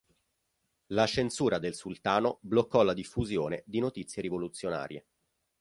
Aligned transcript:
La 0.93 1.05
censura 1.05 1.59
del 1.59 1.75
sultano 1.75 2.39
bloccò 2.41 2.81
la 2.81 2.95
diffusione 2.95 3.61
di 3.67 3.77
notizie 3.77 4.23
rivoluzionarie. 4.23 5.05